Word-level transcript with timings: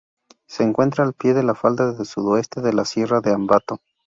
Se 0.47 0.63
encuentra 0.63 1.03
al 1.05 1.13
pie 1.13 1.35
de 1.35 1.43
la 1.43 1.53
falda 1.53 2.03
sudoeste 2.03 2.59
de 2.61 2.73
la 2.73 2.85
Sierra 2.85 3.21
de 3.21 3.33
Ambato. 3.33 3.81